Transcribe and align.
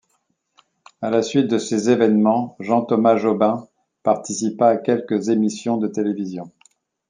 À 1.03 1.11
la 1.11 1.21
suite 1.21 1.45
de 1.45 1.59
ces 1.59 1.91
événements, 1.91 2.55
Jean-Thomas 2.59 3.17
Jobin 3.17 3.67
participa 4.01 4.65
à 4.69 4.77
quelques 4.77 5.29
émissions 5.29 5.77
de 5.77 5.87
télévision. 5.87 6.51